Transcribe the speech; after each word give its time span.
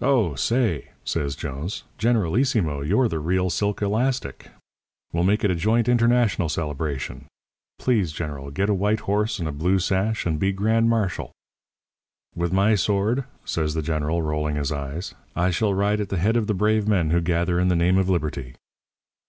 "'Oh, 0.00 0.34
say!' 0.34 0.88
says 1.04 1.36
Jones, 1.36 1.84
'Generalissimo, 1.96 2.80
you're 2.80 3.06
the 3.06 3.20
real 3.20 3.50
silk 3.50 3.80
elastic. 3.82 4.48
We'll 5.12 5.22
make 5.22 5.44
it 5.44 5.50
a 5.52 5.54
joint 5.54 5.88
international 5.88 6.48
celebration. 6.48 7.26
Please, 7.78 8.10
General, 8.10 8.50
get 8.50 8.68
a 8.68 8.74
white 8.74 8.98
horse 8.98 9.38
and 9.38 9.46
a 9.46 9.52
blue 9.52 9.78
sash 9.78 10.26
and 10.26 10.40
be 10.40 10.50
grand 10.50 10.88
marshal.' 10.90 11.30
"'With 12.34 12.52
my 12.52 12.74
sword,' 12.74 13.22
says 13.44 13.74
the 13.74 13.80
General, 13.82 14.22
rolling 14.22 14.56
his 14.56 14.72
eyes. 14.72 15.14
'I 15.36 15.52
shall 15.52 15.72
ride 15.72 16.00
at 16.00 16.08
the 16.08 16.18
head 16.18 16.36
of 16.36 16.48
the 16.48 16.52
brave 16.54 16.88
men 16.88 17.10
who 17.10 17.20
gather 17.20 17.60
in 17.60 17.68
the 17.68 17.76
name 17.76 17.96
of 17.96 18.08
Liberty.' 18.10 18.56